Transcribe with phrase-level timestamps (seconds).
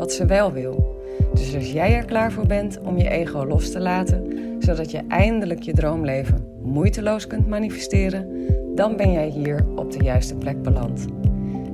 [0.00, 1.02] wat ze wel wil.
[1.34, 4.26] Dus als jij er klaar voor bent om je ego los te laten,
[4.58, 10.34] zodat je eindelijk je droomleven moeiteloos kunt manifesteren, dan ben jij hier op de juiste
[10.34, 11.06] plek beland.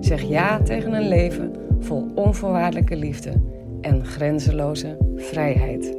[0.01, 3.33] Zeg ja tegen een leven vol onvoorwaardelijke liefde
[3.81, 5.97] en grenzeloze vrijheid.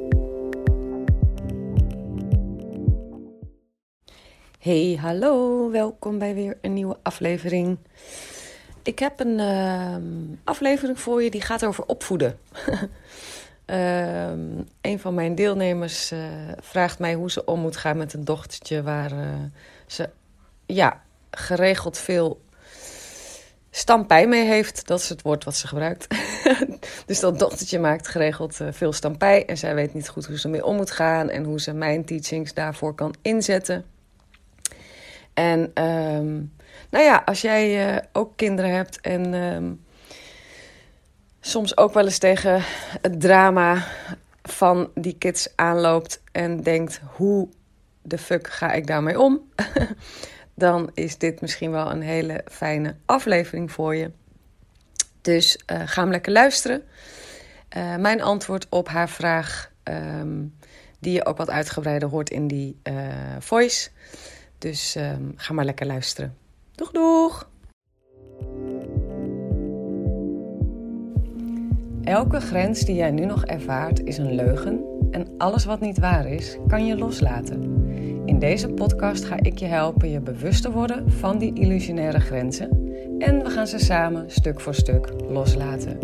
[4.59, 7.77] Hey, hallo, welkom bij weer een nieuwe aflevering.
[8.87, 10.03] Ik heb een ehm,
[10.43, 12.39] aflevering voor je die gaat over opvoeden.
[13.65, 16.19] um, een van mijn deelnemers uh,
[16.59, 19.27] vraagt mij hoe ze om moet gaan met een dochtertje waar uh,
[19.85, 20.09] ze
[20.65, 22.41] ja, geregeld veel
[23.69, 24.87] stampij mee heeft.
[24.87, 26.07] Dat is het woord wat ze gebruikt.
[27.05, 30.47] dus dat dochtertje maakt geregeld uh, veel stampij en zij weet niet goed hoe ze
[30.47, 33.85] mee om moet gaan en hoe ze mijn teachings daarvoor kan inzetten.
[35.33, 36.51] En um,
[36.89, 39.85] nou ja, als jij uh, ook kinderen hebt en um,
[41.39, 42.61] soms ook wel eens tegen
[43.01, 43.87] het drama
[44.43, 47.49] van die kids aanloopt en denkt: hoe
[48.01, 49.41] de fuck ga ik daarmee om?
[50.53, 54.11] Dan is dit misschien wel een hele fijne aflevering voor je.
[55.21, 56.83] Dus uh, ga hem lekker luisteren.
[57.77, 60.55] Uh, mijn antwoord op haar vraag, um,
[60.99, 62.81] die je ook wat uitgebreider hoort in die
[63.39, 63.89] voice.
[64.57, 66.37] Dus um, ga maar lekker luisteren.
[66.77, 67.49] Doeg, doeg!
[72.03, 76.27] Elke grens die jij nu nog ervaart is een leugen en alles wat niet waar
[76.27, 77.85] is, kan je loslaten.
[78.25, 82.69] In deze podcast ga ik je helpen je bewust te worden van die illusionaire grenzen
[83.19, 85.99] en we gaan ze samen stuk voor stuk loslaten.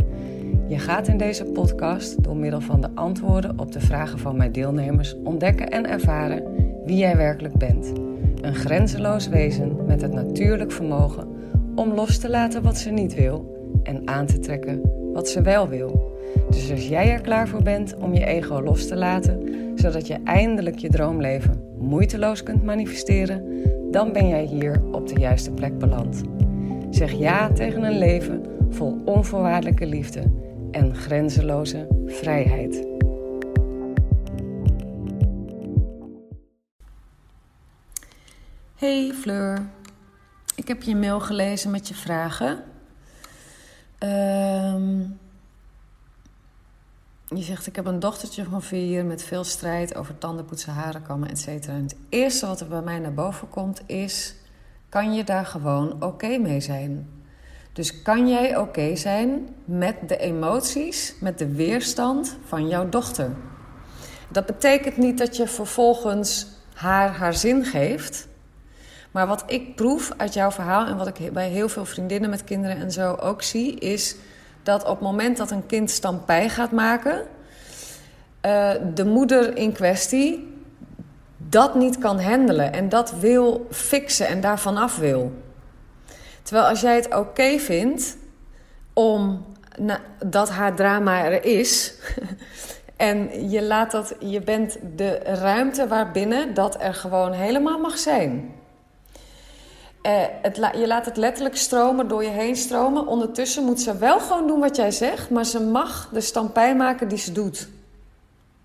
[0.68, 4.52] Je gaat in deze podcast door middel van de antwoorden op de vragen van mijn
[4.52, 6.44] deelnemers ontdekken en ervaren
[6.86, 8.03] wie jij werkelijk bent.
[8.44, 11.28] Een grenzeloos wezen met het natuurlijk vermogen
[11.76, 14.82] om los te laten wat ze niet wil en aan te trekken
[15.14, 16.18] wat ze wel wil.
[16.50, 20.18] Dus als jij er klaar voor bent om je ego los te laten, zodat je
[20.24, 23.44] eindelijk je droomleven moeiteloos kunt manifesteren,
[23.92, 26.22] dan ben jij hier op de juiste plek beland.
[26.90, 30.22] Zeg ja tegen een leven vol onvoorwaardelijke liefde
[30.72, 32.88] en grenzeloze vrijheid.
[38.84, 39.66] Hey Fleur,
[40.56, 42.64] ik heb je mail gelezen met je vragen.
[44.00, 45.20] Um,
[47.28, 51.48] je zegt, ik heb een dochtertje van vier met veel strijd over tandenpoetsen, harenkammen, etc.
[51.48, 54.36] En het eerste wat er bij mij naar boven komt is,
[54.90, 57.10] kan je daar gewoon oké mee zijn?
[57.74, 63.32] Dus kan jij oké zijn met de emoties, met de weerstand van jouw dochter?
[64.30, 68.32] Dat betekent niet dat je vervolgens haar haar zin geeft.
[69.14, 72.44] Maar wat ik proef uit jouw verhaal en wat ik bij heel veel vriendinnen met
[72.44, 74.16] kinderen en zo ook zie, is
[74.64, 77.22] dat op het moment dat een kind stampij gaat maken,
[78.46, 80.52] uh, de moeder in kwestie
[81.38, 85.32] dat niet kan handelen en dat wil fixen en daarvan af wil.
[86.42, 88.18] Terwijl als jij het oké vindt
[88.94, 89.46] om
[90.26, 91.94] dat haar drama er is.
[92.98, 98.62] en je, laat dat, je bent de ruimte waarbinnen dat er gewoon helemaal mag zijn.
[100.04, 103.08] Het, je laat het letterlijk stromen, door je heen stromen.
[103.08, 107.08] Ondertussen moet ze wel gewoon doen wat jij zegt, maar ze mag de stampij maken
[107.08, 107.68] die ze doet.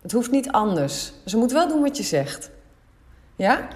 [0.03, 1.13] Het hoeft niet anders.
[1.25, 2.51] Ze moet wel doen wat je zegt.
[3.37, 3.69] Ja?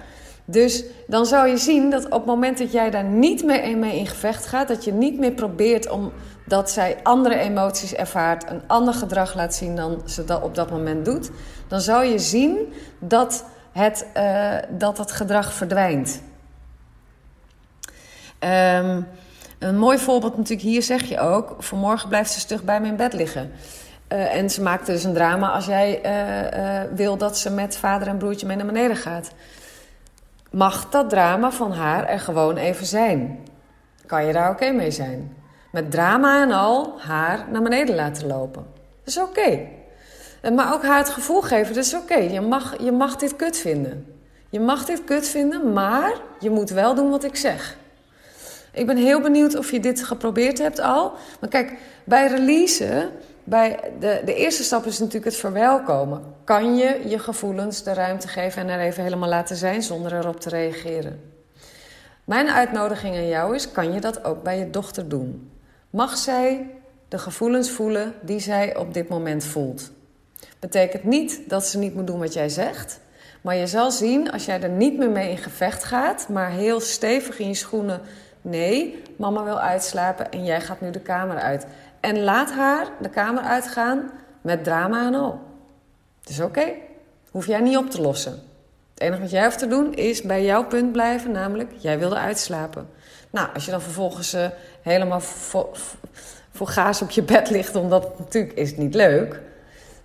[0.45, 3.97] Dus dan zou je zien dat op het moment dat jij daar niet mee, mee
[3.97, 6.11] in gevecht gaat, dat je niet meer probeert om
[6.45, 10.69] dat zij andere emoties ervaart, een ander gedrag laat zien dan ze dat op dat
[10.69, 11.29] moment doet,
[11.67, 16.21] dan zou je zien dat het, uh, dat het gedrag verdwijnt.
[18.43, 19.07] Um,
[19.59, 21.55] een mooi voorbeeld natuurlijk hier zeg je ook...
[21.59, 23.51] vanmorgen blijft ze stug bij me in bed liggen.
[24.13, 27.77] Uh, en ze maakte dus een drama als jij uh, uh, wil dat ze met
[27.77, 29.31] vader en broertje mee naar beneden gaat.
[30.51, 33.39] Mag dat drama van haar er gewoon even zijn?
[34.05, 35.35] Kan je daar oké mee zijn?
[35.71, 38.65] Met drama en al haar naar beneden laten lopen.
[39.03, 39.59] Dat is oké.
[40.55, 42.17] Maar ook haar het gevoel geven, dat is oké.
[42.17, 44.15] Je, mag, je mag dit kut vinden.
[44.49, 47.77] Je mag dit kut vinden, maar je moet wel doen wat ik zeg.
[48.73, 51.13] Ik ben heel benieuwd of je dit geprobeerd hebt al.
[51.39, 51.73] Maar kijk,
[52.03, 53.11] bij releasen
[53.43, 56.23] bij de, de eerste stap is natuurlijk het verwelkomen.
[56.43, 60.39] Kan je je gevoelens de ruimte geven en er even helemaal laten zijn zonder erop
[60.39, 61.31] te reageren?
[62.23, 65.51] Mijn uitnodiging aan jou is: kan je dat ook bij je dochter doen?
[65.89, 66.69] Mag zij
[67.07, 69.91] de gevoelens voelen die zij op dit moment voelt?
[70.59, 72.99] Betekent niet dat ze niet moet doen wat jij zegt,
[73.41, 76.79] maar je zal zien als jij er niet meer mee in gevecht gaat, maar heel
[76.79, 78.01] stevig in je schoenen.
[78.45, 81.65] Nee, mama wil uitslapen en jij gaat nu de kamer uit.
[81.99, 84.11] En laat haar de kamer uitgaan
[84.41, 85.39] met drama en al.
[86.19, 86.65] Het is oké.
[87.31, 88.31] Hoef jij niet op te lossen.
[88.93, 92.15] Het enige wat jij hoeft te doen is bij jouw punt blijven, namelijk jij wilde
[92.15, 92.89] uitslapen.
[93.29, 94.45] Nou, als je dan vervolgens uh,
[94.81, 95.77] helemaal voor,
[96.51, 99.41] voor gaas op je bed ligt, omdat natuurlijk is het niet leuk,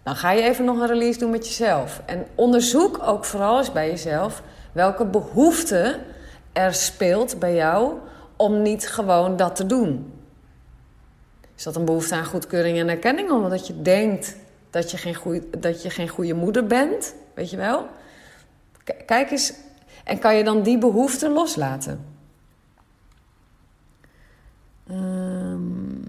[0.03, 2.03] dan ga je even nog een release doen met jezelf.
[2.07, 4.43] En onderzoek ook vooral eens bij jezelf
[4.73, 5.99] welke behoefte
[6.53, 7.93] er speelt bij jou
[8.39, 10.13] om niet gewoon dat te doen.
[11.57, 13.31] Is dat een behoefte aan goedkeuring en erkenning?
[13.31, 14.37] Omdat je denkt
[14.71, 17.15] dat je geen, goeie, dat je geen goede moeder bent?
[17.35, 17.87] Weet je wel?
[19.07, 19.53] kijk eens.
[20.05, 22.05] En kan je dan die behoefte loslaten?
[24.91, 26.05] Um,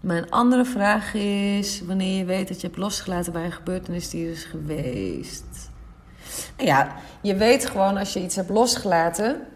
[0.00, 4.26] mijn andere vraag is: wanneer je weet dat je hebt losgelaten bij een gebeurtenis die
[4.26, 5.70] er is geweest?
[6.56, 9.46] Nou ja, je weet gewoon als je iets hebt losgelaten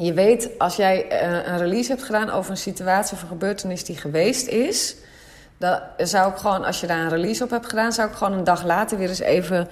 [0.00, 3.84] je weet, als jij eh, een release hebt gedaan over een situatie of een gebeurtenis
[3.84, 4.96] die geweest is,
[5.58, 8.38] dan zou ik gewoon, als je daar een release op hebt gedaan, zou ik gewoon
[8.38, 9.68] een dag later weer eens even,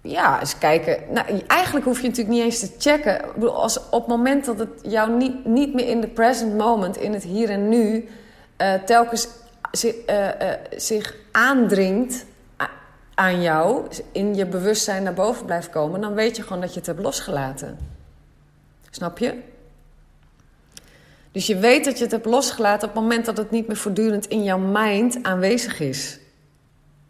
[0.00, 0.98] ja, eens kijken.
[1.10, 3.14] Nou, eigenlijk hoef je natuurlijk niet eens te checken.
[3.14, 6.56] Ik bedoel, als op het moment dat het jou niet, niet meer in de present
[6.56, 8.08] moment, in het hier en nu,
[8.58, 9.28] uh, telkens
[9.84, 10.28] uh,
[10.76, 12.24] zich aandringt
[13.14, 16.78] aan jou, in je bewustzijn naar boven blijft komen, dan weet je gewoon dat je
[16.78, 17.93] het hebt losgelaten.
[18.94, 19.34] Snap je?
[21.32, 23.76] Dus je weet dat je het hebt losgelaten op het moment dat het niet meer
[23.76, 26.18] voortdurend in jouw mind aanwezig is.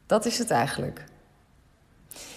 [0.07, 1.05] Dat is het eigenlijk.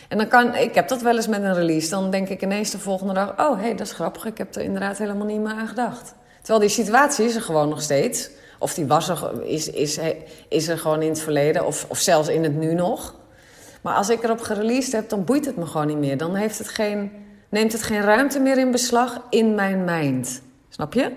[0.07, 1.89] En dan kan, ik heb dat wel eens met een release.
[1.89, 4.25] Dan denk ik ineens de volgende dag: oh hé, hey, dat is grappig.
[4.25, 6.13] Ik heb er inderdaad helemaal niet meer aan gedacht.
[6.38, 8.29] Terwijl die situatie is er gewoon nog steeds.
[8.59, 10.00] Of die was er, is, is,
[10.50, 13.15] is er gewoon in het verleden, of, of zelfs in het nu nog.
[13.81, 16.17] Maar als ik erop gereleased heb, dan boeit het me gewoon niet meer.
[16.17, 17.11] Dan heeft het geen
[17.49, 20.41] neemt het geen ruimte meer in beslag in mijn mind.
[20.69, 21.11] Snap je?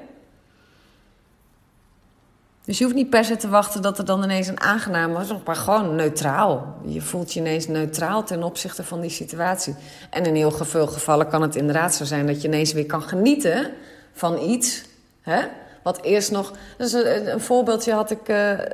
[2.65, 5.29] Dus je hoeft niet per se te wachten dat er dan ineens een aangenaam was,
[5.45, 6.77] maar gewoon neutraal.
[6.85, 9.75] Je voelt je ineens neutraal ten opzichte van die situatie.
[10.11, 13.03] En in heel veel gevallen kan het inderdaad zo zijn dat je ineens weer kan
[13.03, 13.71] genieten
[14.13, 14.83] van iets.
[15.21, 15.41] Hè?
[15.83, 16.53] Wat eerst nog.
[16.79, 18.27] Een, voorbeeldje had ik uh,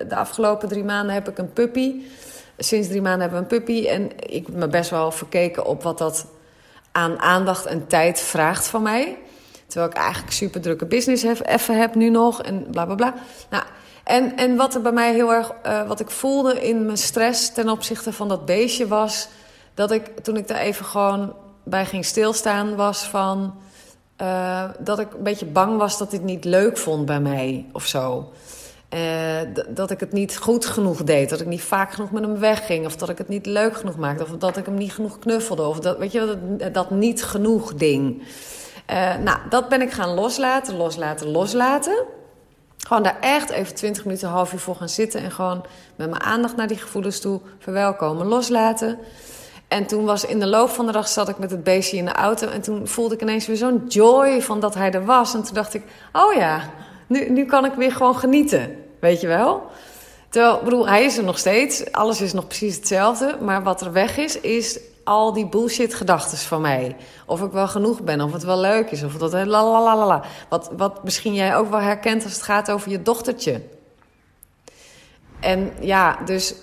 [0.09, 1.95] de afgelopen drie maanden heb ik een puppy.
[2.59, 3.87] Sinds drie maanden hebben we een puppy.
[3.87, 6.27] En ik me best wel verkeken op wat dat
[6.97, 9.19] aan aandacht en tijd vraagt van mij.
[9.67, 13.15] Terwijl ik eigenlijk super drukke business heb, even heb nu nog en bla bla bla.
[13.51, 13.65] Nou,
[14.05, 17.53] en, en wat er bij mij heel erg, uh, wat ik voelde in mijn stress
[17.53, 19.29] ten opzichte van dat beestje was,
[19.75, 21.35] dat ik toen ik daar even gewoon
[21.65, 23.55] bij ging stilstaan, was van
[24.23, 27.87] uh, dat ik een beetje bang was dat dit niet leuk vond bij mij of
[27.87, 28.33] zo.
[28.97, 29.03] Uh,
[29.69, 31.31] dat ik het niet goed genoeg deed.
[31.31, 32.87] Dat ik niet vaak genoeg met hem wegging.
[32.87, 34.23] Of dat ik het niet leuk genoeg maakte.
[34.23, 35.63] Of dat ik hem niet genoeg knuffelde.
[35.63, 38.23] Of dat, weet je, dat, dat niet genoeg ding.
[38.91, 42.05] Uh, nou, dat ben ik gaan loslaten, loslaten, loslaten.
[42.79, 45.21] Gewoon daar echt even 20 minuten, half uur voor gaan zitten.
[45.21, 45.65] En gewoon
[45.97, 48.99] met mijn aandacht naar die gevoelens toe verwelkomen, loslaten.
[49.69, 52.05] En toen was in de loop van de dag zat ik met het beestje in
[52.05, 52.49] de auto.
[52.49, 55.35] En toen voelde ik ineens weer zo'n joy van dat hij er was.
[55.35, 56.71] En toen dacht ik, oh ja,
[57.07, 58.85] nu, nu kan ik weer gewoon genieten.
[59.01, 59.63] Weet je wel?
[60.29, 61.93] Terwijl, bedoel, hij is er nog steeds.
[61.93, 63.37] Alles is nog precies hetzelfde.
[63.41, 66.97] Maar wat er weg is, is al die bullshit gedachten van mij.
[67.27, 71.05] Of ik wel genoeg ben, of het wel leuk is, of dat la Wat, wat
[71.05, 73.63] misschien jij ook wel herkent als het gaat over je dochtertje.
[75.41, 76.55] En ja, dus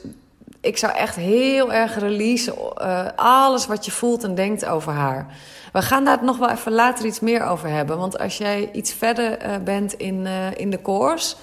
[0.62, 2.54] ik zou echt heel erg releasen.
[2.78, 5.28] Uh, alles wat je voelt en denkt over haar.
[5.74, 7.98] We gaan daar nog wel even later iets meer over hebben.
[7.98, 11.36] Want als jij iets verder uh, bent in, uh, in de course.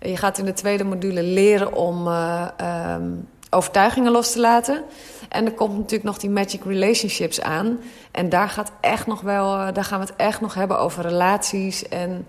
[0.00, 4.82] Je gaat in de tweede module leren om um, overtuigingen los te laten.
[5.28, 7.78] En er komt natuurlijk nog die magic relationships aan.
[8.10, 11.88] En daar, gaat echt nog wel, daar gaan we het echt nog hebben over relaties.
[11.88, 12.26] En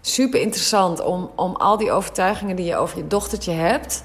[0.00, 4.04] super interessant om, om al die overtuigingen die je over je dochtertje hebt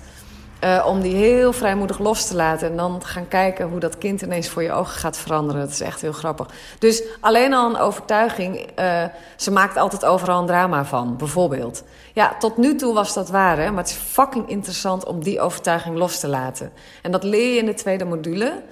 [0.64, 2.70] uh, om die heel vrijmoedig los te laten.
[2.70, 5.62] En dan gaan kijken hoe dat kind ineens voor je ogen gaat veranderen.
[5.62, 6.48] Dat is echt heel grappig.
[6.80, 8.70] Dus alleen al een overtuiging.
[8.80, 9.04] Uh,
[9.36, 11.84] ze maakt altijd overal een drama van, bijvoorbeeld.
[12.14, 13.70] Ja, tot nu toe was dat waar, hè?
[13.70, 16.72] maar het is fucking interessant om die overtuiging los te laten.
[17.02, 18.64] En dat leer je in de tweede module.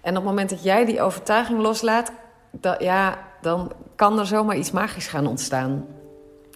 [0.00, 2.12] En op het moment dat jij die overtuiging loslaat,
[2.50, 5.86] dat, ja, dan kan er zomaar iets magisch gaan ontstaan.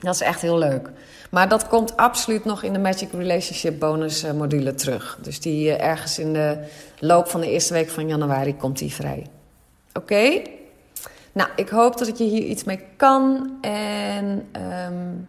[0.00, 0.90] Dat is echt heel leuk.
[1.30, 5.18] Maar dat komt absoluut nog in de Magic Relationship bonus eh, module terug.
[5.22, 6.58] Dus die uh, ergens in de
[6.98, 9.26] loop van de eerste week van januari komt die vrij.
[9.92, 10.42] Oké?
[11.32, 13.50] Nou, ik hoop dat ik je hier iets mee kan.
[13.60, 14.48] En
[14.88, 15.28] um,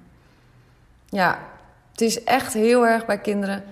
[1.10, 1.40] ja,
[1.92, 3.64] het is echt heel erg bij kinderen.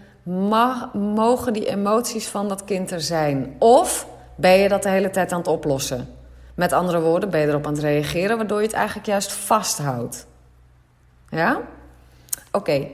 [0.93, 3.55] Mogen die emoties van dat kind er zijn?
[3.59, 6.07] Of ben je dat de hele tijd aan het oplossen?
[6.55, 10.25] Met andere woorden, ben je erop aan het reageren, waardoor je het eigenlijk juist vasthoudt.
[11.35, 11.61] Ja?
[12.51, 12.87] Oké.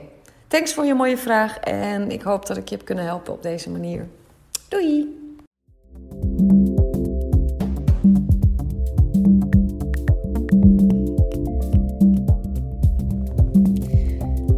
[0.48, 3.42] Thanks voor je mooie vraag en ik hoop dat ik je heb kunnen helpen op
[3.42, 4.08] deze manier.
[4.68, 5.20] Doei!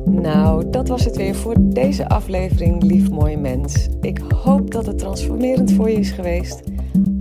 [0.04, 3.88] Nou, dat was het weer voor deze aflevering, lief mooie mens.
[4.00, 6.62] Ik hoop dat het transformerend voor je is geweest.